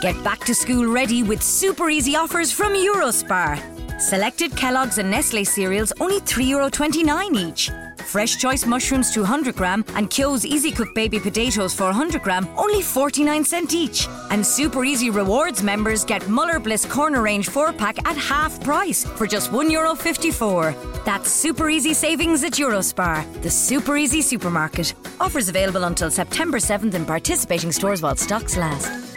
Get 0.00 0.24
back 0.24 0.40
to 0.44 0.54
school 0.54 0.86
ready 0.86 1.22
with 1.22 1.42
super 1.42 1.90
easy 1.90 2.16
offers 2.16 2.50
from 2.50 2.72
Eurospar. 2.72 4.00
Selected 4.00 4.56
Kellogg's 4.56 4.96
and 4.96 5.10
Nestle 5.10 5.44
cereals 5.44 5.92
only 6.00 6.20
€3.29 6.20 7.36
each. 7.36 7.70
Fresh 8.06 8.38
Choice 8.38 8.64
mushrooms 8.64 9.12
200 9.12 9.54
gram 9.54 9.84
and 9.94 10.08
Kyo's 10.08 10.46
Easy 10.46 10.72
Cook 10.72 10.94
baby 10.94 11.20
potatoes 11.20 11.74
400 11.74 12.22
gram 12.22 12.48
only 12.56 12.80
49 12.80 13.44
cent 13.44 13.74
each. 13.74 14.08
And 14.30 14.44
Super 14.44 14.86
Easy 14.86 15.10
Rewards 15.10 15.62
members 15.62 16.02
get 16.02 16.26
Muller 16.30 16.58
Bliss 16.58 16.86
Corner 16.86 17.20
Range 17.20 17.46
4 17.46 17.74
pack 17.74 17.98
at 18.08 18.16
half 18.16 18.58
price 18.64 19.04
for 19.04 19.26
just 19.26 19.52
€1.54. 19.52 20.74
That's 21.04 21.30
super 21.30 21.68
easy 21.68 21.92
savings 21.92 22.42
at 22.42 22.52
Eurospar, 22.54 23.42
the 23.42 23.50
super 23.50 23.98
easy 23.98 24.22
supermarket. 24.22 24.94
Offers 25.20 25.50
available 25.50 25.84
until 25.84 26.10
September 26.10 26.58
7th 26.58 26.94
in 26.94 27.04
participating 27.04 27.70
stores 27.70 28.00
while 28.00 28.16
stocks 28.16 28.56
last. 28.56 29.09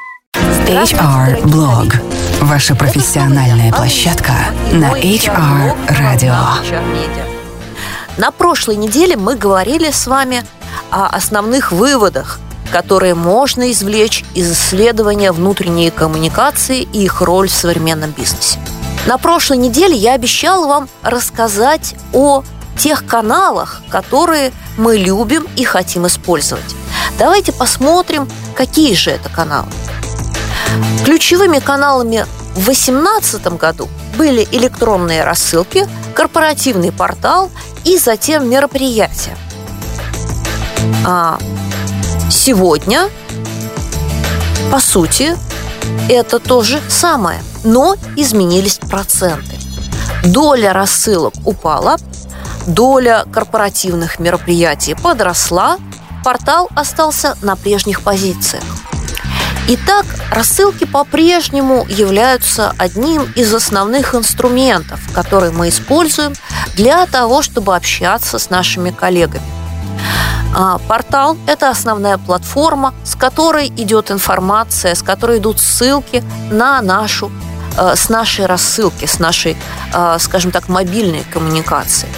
HR 0.68 1.43
Blog. 1.43 1.93
Ваша 2.41 2.73
профессиональная 2.73 3.71
площадка 3.73 4.31
на 4.71 4.98
HR 4.98 5.76
Radio. 5.90 6.35
На 8.17 8.31
прошлой 8.31 8.77
неделе 8.77 9.18
мы 9.18 9.35
говорили 9.35 9.91
с 9.91 10.07
вами 10.07 10.44
о 10.90 11.07
основных 11.07 11.73
выводах, 11.73 12.40
которые 12.71 13.13
можно 13.13 13.71
извлечь 13.71 14.23
из 14.35 14.52
исследования 14.54 15.34
внутренней 15.34 15.91
коммуникации 15.91 16.82
и 16.82 17.04
их 17.04 17.21
роль 17.21 17.49
в 17.49 17.54
современном 17.54 18.12
бизнесе. 18.12 18.57
На 19.05 19.18
прошлой 19.18 19.57
неделе 19.57 19.95
я 19.95 20.13
обещала 20.13 20.66
вам 20.66 20.90
рассказать 21.02 21.93
о 22.13 22.43
тех 22.77 23.05
каналах, 23.05 23.82
которые 23.90 24.54
мы 24.77 24.95
любим 24.95 25.45
и 25.57 25.66
хотим 25.66 26.07
использовать. 26.07 26.76
Давайте 27.20 27.52
посмотрим, 27.52 28.30
какие 28.55 28.95
же 28.95 29.12
это 29.12 29.30
каналы. 29.30 29.68
Ключевыми 31.05 31.59
каналами 31.59 32.26
в 32.55 32.66
2018 32.66 33.58
году 33.58 33.90
были 34.18 34.48
электронные 34.52 35.24
рассылки, 35.24 35.88
корпоративный 36.16 36.91
портал 36.91 37.49
и 37.84 37.98
затем 37.98 38.49
мероприятия. 38.49 39.35
А 41.05 41.38
сегодня, 42.29 43.10
по 44.71 44.79
сути, 44.79 45.35
это 46.10 46.40
то 46.40 46.62
же 46.62 46.82
самое, 46.90 47.41
но 47.63 47.96
изменились 48.16 48.77
проценты. 48.77 49.57
Доля 50.24 50.74
рассылок 50.74 51.34
упала, 51.46 51.98
доля 52.66 53.26
корпоративных 53.32 54.20
мероприятий 54.20 54.96
подросла, 54.96 55.77
портал 56.24 56.70
остался 56.76 57.35
на 57.41 57.55
прежних 57.55 58.01
позициях. 58.01 58.63
Итак, 59.66 60.06
рассылки 60.30 60.84
по-прежнему 60.84 61.86
являются 61.88 62.76
одним 62.78 63.32
из 63.34 63.54
основных 63.54 64.14
инструментов, 64.14 65.00
которые 65.14 65.53
мы 65.53 65.69
используем 65.69 66.34
для 66.75 67.06
того, 67.06 67.42
чтобы 67.42 67.74
общаться 67.74 68.40
с 68.40 68.50
нашими 68.50 68.91
коллегами. 68.91 69.46
А, 70.53 70.80
портал– 70.80 71.38
это 71.47 71.69
основная 71.69 72.18
платформа, 72.18 72.94
с 73.06 73.16
которой 73.16 73.69
идет 73.69 74.12
информация, 74.12 74.96
с 74.96 75.02
которой 75.02 75.38
идут 75.38 75.62
ссылки 75.62 76.22
на 76.52 76.81
нашу, 76.81 77.31
э, 77.78 77.96
с 77.96 78.09
нашей 78.09 78.46
рассылки, 78.46 79.06
с 79.06 79.18
нашей, 79.18 79.56
э, 79.94 80.18
скажем 80.19 80.52
так, 80.52 80.68
мобильной 80.68 81.24
коммуникации. 81.31 82.09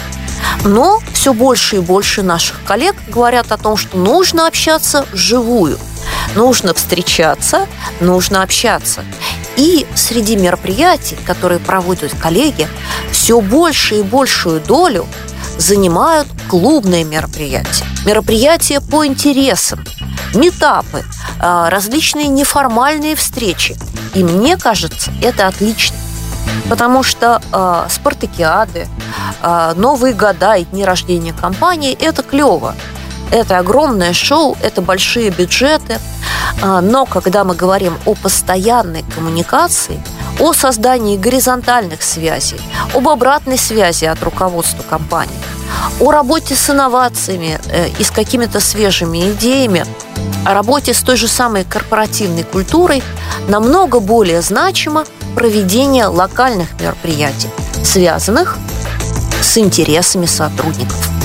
Но 0.64 1.00
все 1.12 1.32
больше 1.32 1.76
и 1.76 1.80
больше 1.80 2.24
наших 2.24 2.56
коллег 2.64 2.96
говорят 3.06 3.52
о 3.52 3.56
том, 3.56 3.76
что 3.76 3.96
нужно 3.96 4.48
общаться 4.48 5.06
вживую– 5.12 5.78
Нужно 6.36 6.74
встречаться, 6.74 7.66
нужно 8.00 8.42
общаться. 8.42 9.02
И 9.56 9.86
среди 9.94 10.36
мероприятий, 10.36 11.16
которые 11.26 11.58
проводят 11.58 12.12
коллеги, 12.14 12.68
все 13.10 13.40
больше 13.40 13.96
и 13.96 14.02
большую 14.02 14.60
долю 14.60 15.06
занимают 15.58 16.28
клубные 16.48 17.04
мероприятия. 17.04 17.86
Мероприятия 18.04 18.80
по 18.80 19.06
интересам, 19.06 19.82
метапы, 20.34 21.04
а, 21.40 21.70
различные 21.70 22.28
неформальные 22.28 23.16
встречи. 23.16 23.76
И 24.14 24.22
мне 24.22 24.58
кажется, 24.58 25.12
это 25.22 25.46
отлично. 25.46 25.96
Потому 26.68 27.02
что 27.02 27.42
э, 27.52 27.86
спартакиады, 27.90 28.88
э, 29.42 29.72
Новые 29.76 30.14
года 30.14 30.54
и 30.54 30.64
дни 30.64 30.84
рождения 30.84 31.32
компании– 31.32 31.96
это 32.00 32.22
клево. 32.22 32.74
Это 33.30 33.58
огромное 33.58 34.12
шоу, 34.12 34.56
это 34.62 34.80
большие 34.80 35.30
бюджеты. 35.30 35.98
А, 36.62 36.80
но 36.80 37.06
когда 37.06 37.44
мы 37.44 37.54
говорим 37.54 37.96
о 38.06 38.14
постоянной 38.14 39.04
коммуникации, 39.14 40.00
о 40.40 40.52
создании 40.52 41.16
горизонтальных 41.16 42.02
связей, 42.02 42.60
об 42.94 43.08
обратной 43.08 43.58
связи 43.58 44.04
от 44.04 44.22
руководства 44.22 44.82
компании, 44.82 45.36
о 46.00 46.10
работе 46.10 46.54
с 46.54 46.70
инновациями 46.70 47.58
э, 47.68 47.88
и 47.98 48.04
с 48.04 48.10
какими-то 48.10 48.60
свежими 48.60 49.30
идеями, 49.32 49.84
о 50.44 50.54
работе 50.54 50.94
с 50.94 51.02
той 51.02 51.16
же 51.16 51.28
самой 51.28 51.64
корпоративной 51.64 52.44
культурой, 52.44 53.02
намного 53.48 54.00
более 54.00 54.42
значимо 54.42 55.04
проведение 55.34 56.06
локальных 56.06 56.80
мероприятий, 56.80 57.50
связанных 57.84 58.56
с 59.42 59.58
интересами 59.58 60.26
сотрудников. 60.26 61.15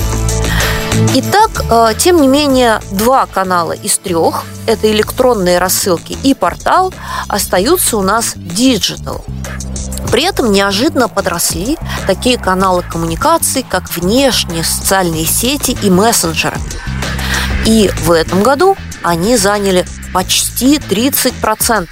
Итак, 1.14 1.64
э, 1.70 1.94
тем 1.98 2.20
не 2.22 2.28
менее, 2.28 2.80
два 2.90 3.26
канала 3.26 3.72
из 3.72 3.98
трех, 3.98 4.44
это 4.66 4.90
электронные 4.90 5.58
рассылки 5.58 6.16
и 6.22 6.32
портал, 6.32 6.94
остаются 7.28 7.98
у 7.98 8.02
нас 8.02 8.32
digital. 8.34 9.22
При 10.10 10.24
этом 10.24 10.52
неожиданно 10.52 11.08
подросли 11.08 11.76
такие 12.06 12.38
каналы 12.38 12.82
коммуникации, 12.82 13.64
как 13.68 13.94
внешние 13.94 14.64
социальные 14.64 15.26
сети 15.26 15.76
и 15.82 15.90
мессенджеры. 15.90 16.58
И 17.66 17.90
в 18.02 18.12
этом 18.12 18.42
году 18.42 18.76
они 19.02 19.36
заняли 19.36 19.84
почти 20.14 20.78
30%. 20.78 21.88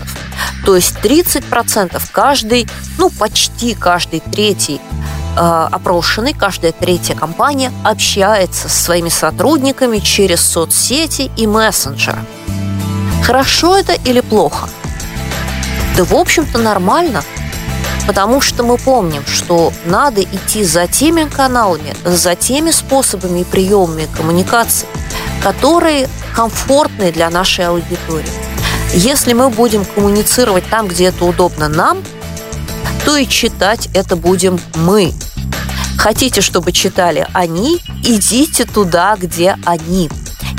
То 0.64 0.76
есть 0.76 0.96
30% 1.02 2.00
каждый, 2.12 2.68
ну 2.98 3.10
почти 3.10 3.74
каждый 3.74 4.20
третий 4.20 4.80
опрошенный, 5.36 6.34
каждая 6.34 6.72
третья 6.72 7.14
компания 7.14 7.72
общается 7.84 8.68
со 8.68 8.82
своими 8.82 9.08
сотрудниками 9.08 9.98
через 9.98 10.40
соцсети 10.40 11.30
и 11.36 11.46
мессенджеры. 11.46 12.18
Хорошо 13.24 13.76
это 13.76 13.92
или 13.92 14.20
плохо? 14.20 14.68
Да, 15.96 16.04
в 16.04 16.14
общем-то, 16.14 16.58
нормально, 16.58 17.22
потому 18.06 18.40
что 18.40 18.62
мы 18.64 18.76
помним, 18.76 19.24
что 19.26 19.72
надо 19.84 20.22
идти 20.22 20.64
за 20.64 20.86
теми 20.86 21.24
каналами, 21.24 21.94
за 22.04 22.34
теми 22.34 22.70
способами 22.70 23.40
и 23.40 23.44
приемами 23.44 24.08
коммуникации, 24.16 24.88
которые 25.42 26.08
комфортны 26.34 27.12
для 27.12 27.30
нашей 27.30 27.66
аудитории. 27.66 28.32
Если 28.92 29.32
мы 29.32 29.50
будем 29.50 29.84
коммуницировать 29.84 30.68
там, 30.68 30.88
где 30.88 31.06
это 31.06 31.24
удобно 31.24 31.68
нам– 31.68 31.98
то 33.04 33.16
и 33.16 33.26
читать 33.26 33.88
это 33.94 34.16
будем 34.16 34.60
мы. 34.74 35.12
Хотите, 35.98 36.40
чтобы 36.40 36.72
читали 36.72 37.26
они, 37.32 37.78
идите 38.04 38.64
туда, 38.64 39.16
где 39.18 39.56
они. 39.64 40.10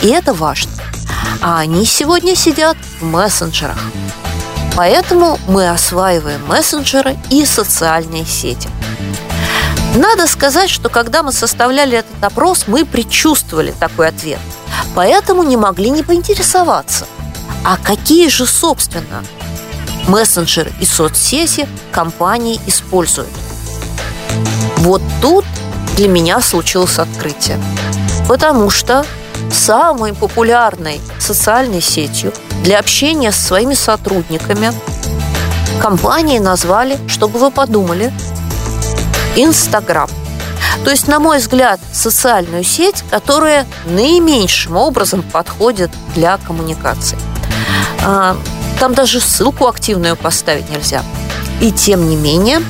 И 0.02 0.08
это 0.08 0.34
важно. 0.34 0.72
А 1.42 1.60
они 1.60 1.86
сегодня 1.86 2.36
сидят 2.36 2.78
в 3.00 3.06
мессенджерах. 3.06 3.78
Поэтому 4.76 5.40
мы 5.48 5.70
осваиваем 5.70 6.46
мессенджеры 6.48 7.18
и 7.30 7.46
социальные 7.46 8.26
сети. 8.26 8.70
Надо 9.96 10.28
сказать, 10.28 10.70
что 10.70 10.90
когда 10.90 11.24
мы 11.24 11.34
составляли 11.34 11.98
этот 11.98 12.24
опрос, 12.24 12.66
мы 12.68 12.86
предчувствовали 12.86 13.74
такой 13.78 14.08
ответ. 14.08 14.40
Поэтому 14.96 15.44
не 15.44 15.58
могли 15.58 15.90
не 15.90 16.04
поинтересоваться. 16.04 17.06
А 17.66 17.78
какие 17.78 18.30
же, 18.30 18.46
собственно, 18.46 19.24
мессенджеры 20.08 20.72
и 20.80 20.86
соцсети 20.86 21.68
компании 21.92 22.60
используют. 22.68 23.30
Вот 24.78 25.02
тут 25.22 25.46
для 25.96 26.08
меня 26.08 26.42
случилось 26.42 26.98
открытие. 27.00 27.60
Потому 28.28 28.70
что 28.70 29.06
самой 29.52 30.14
популярной 30.14 31.02
социальной 31.20 31.82
сетью 31.82 32.34
для 32.64 32.80
общения 32.80 33.32
с 33.32 33.38
своими 33.38 33.74
сотрудниками 33.74 34.72
компании 35.82 36.40
назвали, 36.40 36.98
чтобы 37.08 37.40
вы 37.40 37.52
подумали, 37.52 38.14
Инстаграм. 39.36 40.10
То 40.84 40.90
есть, 40.90 41.08
на 41.08 41.20
мой 41.20 41.38
взгляд, 41.38 41.80
социальную 41.92 42.64
сеть, 42.64 43.04
которая 43.10 43.68
наименьшим 43.86 44.76
образом 44.78 45.22
подходит 45.22 45.92
для 46.16 46.38
коммуникации. 46.38 47.18
Там 48.82 48.96
даже 48.96 49.20
ссылку 49.20 49.68
активную 49.68 50.16
поставить 50.16 50.72
нельзя. 50.72 51.04
И 51.60 51.72
тем 51.72 52.10
не 52.10 52.16
менее, 52.16 52.64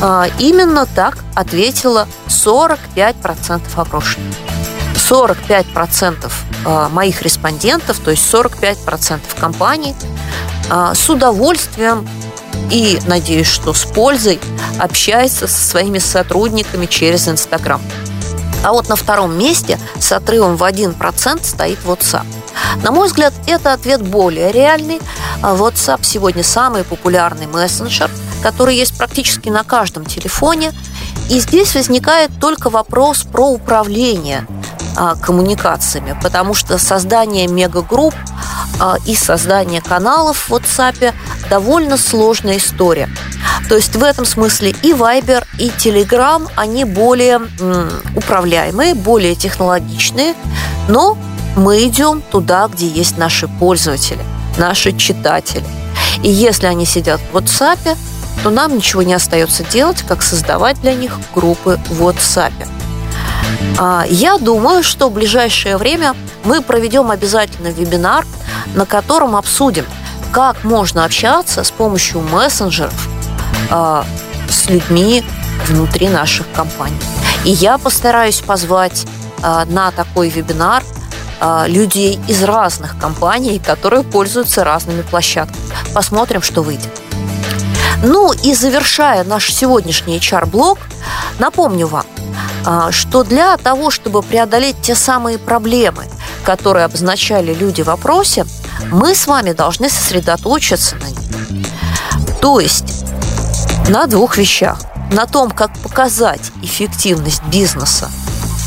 а, 0.00 0.26
именно 0.38 0.86
так 0.86 1.18
ответило 1.34 2.08
45% 2.26 3.60
опрошенных. 3.76 4.34
45% 4.96 6.32
а, 6.64 6.88
моих 6.88 7.20
респондентов, 7.20 7.98
то 7.98 8.10
есть 8.10 8.32
45% 8.32 9.20
компаний 9.38 9.94
а, 10.70 10.94
с 10.94 11.10
удовольствием 11.10 12.08
и, 12.70 12.98
надеюсь, 13.06 13.46
что 13.46 13.74
с 13.74 13.84
пользой 13.84 14.40
общается 14.78 15.46
со 15.46 15.68
своими 15.68 15.98
сотрудниками 15.98 16.86
через 16.86 17.28
Инстаграм. 17.28 17.82
А 18.62 18.72
вот 18.72 18.88
на 18.88 18.96
втором 18.96 19.38
месте 19.38 19.78
с 19.98 20.12
отрывом 20.12 20.56
в 20.56 20.62
1% 20.62 21.44
стоит 21.44 21.78
WhatsApp. 21.84 22.26
На 22.82 22.90
мой 22.90 23.08
взгляд, 23.08 23.32
это 23.46 23.72
ответ 23.72 24.02
более 24.02 24.52
реальный. 24.52 25.00
А 25.42 25.54
WhatsApp 25.54 26.00
сегодня 26.02 26.44
самый 26.44 26.84
популярный 26.84 27.46
мессенджер, 27.46 28.10
который 28.42 28.76
есть 28.76 28.96
практически 28.98 29.48
на 29.48 29.64
каждом 29.64 30.04
телефоне. 30.04 30.72
И 31.30 31.40
здесь 31.40 31.74
возникает 31.74 32.30
только 32.40 32.70
вопрос 32.70 33.22
про 33.22 33.48
управление 33.48 34.46
а, 34.96 35.14
коммуникациями, 35.14 36.18
потому 36.22 36.54
что 36.54 36.76
создание 36.76 37.46
мегагрупп 37.46 38.14
а, 38.80 38.96
и 39.06 39.14
создание 39.14 39.80
каналов 39.80 40.48
в 40.48 40.52
WhatsApp 40.52 41.14
довольно 41.50 41.98
сложная 41.98 42.56
история. 42.56 43.10
То 43.68 43.76
есть 43.76 43.94
в 43.96 44.02
этом 44.02 44.24
смысле 44.24 44.70
и 44.82 44.92
Viber, 44.92 45.44
и 45.58 45.68
Telegram, 45.68 46.50
они 46.56 46.84
более 46.84 47.40
управляемые, 48.16 48.94
более 48.94 49.34
технологичные, 49.34 50.34
но 50.88 51.18
мы 51.56 51.84
идем 51.84 52.22
туда, 52.22 52.68
где 52.68 52.86
есть 52.86 53.18
наши 53.18 53.48
пользователи, 53.48 54.20
наши 54.56 54.96
читатели. 54.96 55.64
И 56.22 56.30
если 56.30 56.66
они 56.66 56.86
сидят 56.86 57.20
в 57.32 57.36
WhatsApp, 57.36 57.96
то 58.42 58.50
нам 58.50 58.76
ничего 58.76 59.02
не 59.02 59.14
остается 59.14 59.64
делать, 59.64 60.02
как 60.08 60.22
создавать 60.22 60.80
для 60.80 60.94
них 60.94 61.18
группы 61.34 61.78
в 61.88 62.02
WhatsApp. 62.02 62.52
А, 63.78 64.04
я 64.08 64.38
думаю, 64.38 64.82
что 64.82 65.08
в 65.08 65.12
ближайшее 65.12 65.76
время 65.76 66.14
мы 66.44 66.62
проведем 66.62 67.10
обязательно 67.10 67.68
вебинар, 67.68 68.24
на 68.74 68.86
котором 68.86 69.36
обсудим, 69.36 69.84
как 70.32 70.64
можно 70.64 71.04
общаться 71.04 71.64
с 71.64 71.70
помощью 71.70 72.20
мессенджеров 72.20 73.08
а, 73.70 74.04
с 74.48 74.68
людьми 74.68 75.24
внутри 75.66 76.08
наших 76.08 76.46
компаний. 76.52 76.98
И 77.44 77.50
я 77.50 77.78
постараюсь 77.78 78.40
позвать 78.40 79.06
а, 79.42 79.64
на 79.66 79.90
такой 79.90 80.28
вебинар 80.28 80.82
людей 81.68 82.20
из 82.28 82.42
разных 82.42 82.98
компаний, 82.98 83.62
которые 83.64 84.02
пользуются 84.02 84.62
разными 84.62 85.00
площадками. 85.00 85.64
Посмотрим, 85.94 86.42
что 86.42 86.60
выйдет. 86.60 86.90
Ну 88.04 88.32
и 88.32 88.52
завершая 88.52 89.24
наш 89.24 89.50
сегодняшний 89.50 90.18
HR-блог, 90.18 90.78
напомню 91.38 91.86
вам, 91.86 92.04
что 92.90 93.24
для 93.24 93.56
того, 93.56 93.90
чтобы 93.90 94.22
преодолеть 94.22 94.82
те 94.82 94.94
самые 94.94 95.38
проблемы, 95.38 96.04
которые 96.44 96.84
обозначали 96.84 97.54
люди 97.54 97.80
в 97.80 97.86
вопросе, 97.86 98.44
мы 98.90 99.14
с 99.14 99.26
вами 99.26 99.52
должны 99.52 99.88
сосредоточиться 99.88 100.96
на 100.96 101.06
них. 101.06 101.18
То 102.40 102.60
есть 102.60 103.04
на 103.88 104.06
двух 104.06 104.36
вещах. 104.36 104.80
На 105.12 105.26
том, 105.26 105.50
как 105.50 105.76
показать 105.78 106.52
эффективность 106.62 107.42
бизнеса 107.44 108.08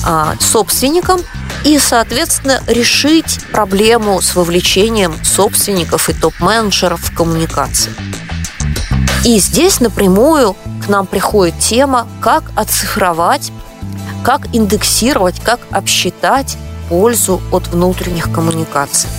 а, 0.05 0.35
собственникам 0.41 1.21
и, 1.63 1.79
соответственно, 1.79 2.61
решить 2.67 3.39
проблему 3.51 4.21
с 4.21 4.35
вовлечением 4.35 5.15
собственников 5.23 6.09
и 6.09 6.13
топ-менеджеров 6.13 6.99
в 6.99 7.15
коммуникации. 7.15 7.93
И 9.23 9.39
здесь 9.39 9.79
напрямую 9.79 10.57
к 10.85 10.89
нам 10.89 11.05
приходит 11.07 11.57
тема, 11.59 12.07
как 12.21 12.43
оцифровать 12.57 13.53
как 14.23 14.47
индексировать, 14.53 15.39
как 15.41 15.59
обсчитать 15.69 16.57
пользу 16.89 17.41
от 17.51 17.67
внутренних 17.67 18.31
коммуникаций. 18.31 19.09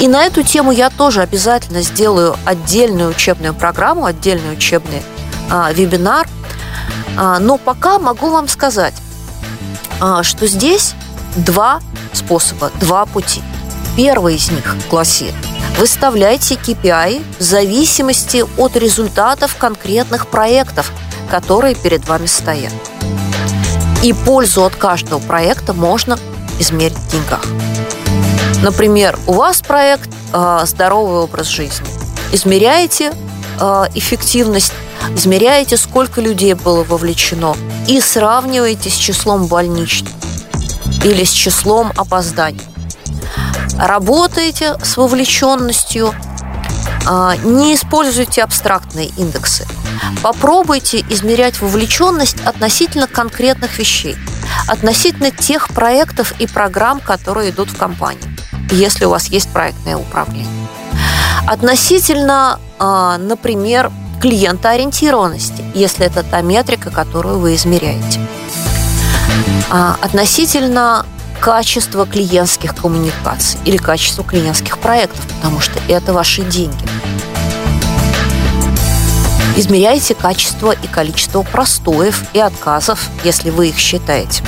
И 0.00 0.06
на 0.06 0.24
эту 0.24 0.42
тему 0.42 0.70
я 0.70 0.90
тоже 0.90 1.22
обязательно 1.22 1.82
сделаю 1.82 2.36
отдельную 2.44 3.10
учебную 3.10 3.52
программу, 3.52 4.04
отдельный 4.04 4.52
учебный 4.52 5.02
а, 5.50 5.72
вебинар. 5.72 6.28
А, 7.16 7.40
но 7.40 7.58
пока 7.58 7.98
могу 7.98 8.30
вам 8.30 8.46
сказать, 8.46 8.94
а, 10.00 10.22
что 10.22 10.46
здесь 10.46 10.94
два 11.36 11.80
способа, 12.12 12.70
два 12.80 13.06
пути. 13.06 13.42
Первый 13.96 14.36
из 14.36 14.50
них 14.52 14.76
гласит, 14.88 15.34
выставляйте 15.76 16.54
KPI 16.54 17.24
в 17.40 17.42
зависимости 17.42 18.44
от 18.56 18.76
результатов 18.76 19.56
конкретных 19.56 20.28
проектов, 20.28 20.92
которые 21.28 21.74
перед 21.74 22.06
вами 22.06 22.26
стоят. 22.26 22.72
И 24.04 24.12
пользу 24.12 24.64
от 24.64 24.76
каждого 24.76 25.18
проекта 25.18 25.72
можно 25.72 26.16
измерить 26.60 26.96
в 26.96 27.10
деньгах. 27.10 27.42
Например, 28.62 29.18
у 29.26 29.32
вас 29.32 29.60
проект 29.62 30.10
э, 30.32 30.60
«Здоровый 30.64 31.22
образ 31.22 31.46
жизни». 31.46 31.86
Измеряете 32.32 33.12
э, 33.60 33.84
эффективность, 33.94 34.72
измеряете, 35.14 35.76
сколько 35.76 36.20
людей 36.20 36.54
было 36.54 36.82
вовлечено, 36.84 37.56
и 37.86 38.00
сравниваете 38.00 38.90
с 38.90 38.94
числом 38.94 39.46
больничных 39.46 40.12
или 41.04 41.24
с 41.24 41.30
числом 41.30 41.92
опозданий. 41.96 42.60
Работаете 43.78 44.76
с 44.82 44.96
вовлеченностью, 44.96 46.12
э, 47.08 47.34
не 47.44 47.74
используйте 47.74 48.42
абстрактные 48.42 49.06
индексы– 49.16 49.66
Попробуйте 50.22 51.04
измерять 51.10 51.60
вовлеченность 51.60 52.40
относительно 52.44 53.06
конкретных 53.06 53.78
вещей, 53.78 54.16
относительно 54.66 55.30
тех 55.30 55.68
проектов 55.68 56.34
и 56.38 56.46
программ, 56.46 57.00
которые 57.00 57.50
идут 57.50 57.70
в 57.70 57.76
компании, 57.76 58.22
если 58.70 59.04
у 59.04 59.10
вас 59.10 59.28
есть 59.28 59.48
проектное 59.48 59.96
управление. 59.96 60.68
Относительно, 61.46 62.60
а, 62.78 63.18
например, 63.18 63.90
клиентоориентированности, 64.20 65.64
если 65.74 66.06
это 66.06 66.22
та 66.22 66.40
метрика, 66.42 66.90
которую 66.90 67.38
вы 67.38 67.54
измеряете. 67.54 68.20
А, 69.70 69.96
относительно 70.00 71.06
качества 71.40 72.06
клиентских 72.06 72.74
коммуникаций 72.74 73.60
или 73.64 73.76
качества 73.76 74.24
клиентских 74.24 74.78
проектов, 74.78 75.20
потому 75.36 75.60
что 75.60 75.78
это 75.88 76.12
ваши 76.12 76.42
деньги. 76.42 76.84
Измеряйте 79.56 80.14
качество 80.14 80.72
и 80.72 80.86
количество 80.86 81.42
простоев 81.42 82.22
и 82.32 82.38
отказов, 82.38 83.08
если 83.24 83.50
вы 83.50 83.68
их 83.68 83.78
считаете. 83.78 84.42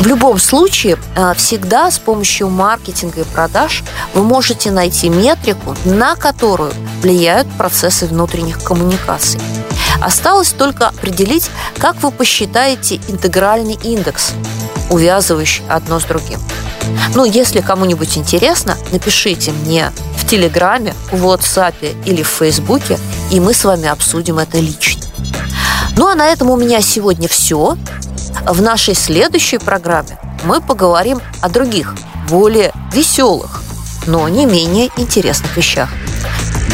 В 0.00 0.06
любом 0.06 0.38
случае, 0.38 0.98
э, 1.16 1.32
всегда 1.34 1.90
с 1.90 1.98
помощью 1.98 2.48
маркетинга 2.48 3.22
и 3.22 3.24
продаж 3.24 3.82
вы 4.12 4.22
можете 4.22 4.70
найти 4.70 5.08
метрику, 5.08 5.74
на 5.84 6.14
которую 6.16 6.72
влияют 7.00 7.48
процессы 7.56 8.06
внутренних 8.06 8.62
коммуникаций. 8.62 9.40
Осталось 10.00 10.52
только 10.52 10.88
определить, 10.88 11.50
как 11.78 11.96
вы 12.02 12.10
посчитаете 12.10 13.00
интегральный 13.08 13.78
индекс, 13.82 14.32
увязывающий 14.90 15.64
одно 15.68 16.00
с 16.00 16.04
другим. 16.04 16.40
Ну, 17.14 17.24
если 17.24 17.60
кому-нибудь 17.60 18.18
интересно, 18.18 18.76
напишите 18.92 19.52
мне 19.52 19.92
в 20.18 20.26
Телеграме, 20.26 20.94
в 21.12 21.24
WhatsApp 21.26 21.74
или 22.04 22.22
в 22.22 22.28
Фейсбуке, 22.28 22.98
и 23.30 23.40
мы 23.40 23.54
с 23.54 23.64
вами 23.64 23.88
обсудим 23.88 24.38
это 24.38 24.58
лично. 24.58 25.02
Ну 25.96 26.08
а 26.08 26.14
на 26.14 26.26
этом 26.26 26.50
у 26.50 26.56
меня 26.56 26.80
сегодня 26.80 27.28
все. 27.28 27.76
В 28.46 28.60
нашей 28.60 28.94
следующей 28.94 29.58
программе 29.58 30.18
мы 30.44 30.60
поговорим 30.60 31.20
о 31.40 31.48
других, 31.48 31.94
более 32.28 32.72
веселых, 32.92 33.62
но 34.06 34.28
не 34.28 34.46
менее 34.46 34.90
интересных 34.96 35.56
вещах. 35.56 35.88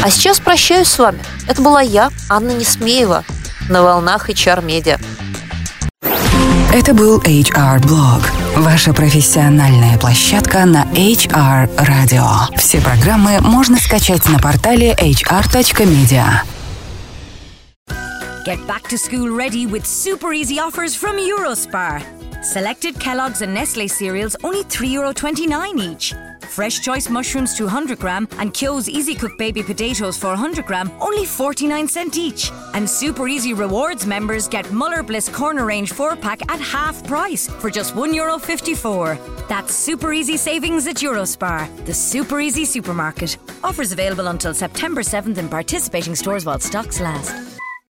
А 0.03 0.09
сейчас 0.09 0.39
прощаюсь 0.39 0.87
с 0.87 0.97
вами. 0.99 1.19
Это 1.47 1.61
была 1.61 1.81
я, 1.81 2.11
Анна 2.29 2.51
Несмеева, 2.51 3.23
на 3.69 3.83
волнах 3.83 4.29
HR 4.29 4.65
Media. 4.65 4.99
Это 6.73 6.93
был 6.93 7.19
HR 7.19 7.81
Blog, 7.81 8.21
ваша 8.55 8.93
профессиональная 8.93 9.97
площадка 9.97 10.65
на 10.65 10.85
HR 10.93 11.69
Radio. 11.75 12.25
Все 12.57 12.79
программы 12.79 13.41
можно 13.41 13.77
скачать 13.77 14.27
на 14.29 14.39
портале 14.39 14.93
hr.media. 14.93 16.43
Get 18.43 18.65
back 18.65 18.87
to 18.87 18.97
school 18.97 19.29
ready 19.29 19.67
with 19.67 19.85
super 19.85 20.33
easy 20.33 20.57
offers 20.59 20.95
from 20.95 21.17
Eurospar. 21.17 22.03
Selected 22.43 22.99
Kellogg's 22.99 23.43
and 23.43 23.53
Nestle 23.53 23.87
cereals 23.87 24.35
only 24.43 24.63
€3.29 24.63 25.79
each. 25.79 26.15
Fresh 26.49 26.81
Choice 26.81 27.07
mushrooms 27.07 27.55
200 27.55 27.99
gram 27.99 28.27
and 28.39 28.51
Kyo's 28.51 28.89
Easy 28.89 29.13
Cook 29.13 29.37
baby 29.37 29.61
potatoes 29.61 30.17
400 30.17 30.65
gram, 30.65 30.91
only 30.99 31.23
49 31.23 31.87
cent 31.87 32.17
each. 32.17 32.51
And 32.73 32.89
Super 32.89 33.27
Easy 33.27 33.53
Rewards 33.53 34.07
members 34.07 34.47
get 34.47 34.71
Muller 34.71 35.03
Bliss 35.03 35.29
Corner 35.29 35.65
Range 35.65 35.91
4 35.91 36.15
pack 36.15 36.41
at 36.51 36.59
half 36.59 37.05
price 37.05 37.47
for 37.47 37.69
just 37.69 37.93
€1.54. 37.93 39.19
That's 39.47 39.73
Super 39.75 40.13
Easy 40.13 40.35
savings 40.35 40.87
at 40.87 40.95
Eurospar, 40.95 41.69
the 41.85 41.93
Super 41.93 42.41
Easy 42.41 42.65
supermarket. 42.65 43.37
Offers 43.63 43.91
available 43.91 44.27
until 44.27 44.55
September 44.55 45.03
7th 45.03 45.37
in 45.37 45.47
participating 45.47 46.15
stores 46.15 46.43
while 46.43 46.59
stocks 46.59 46.99
last. 46.99 47.50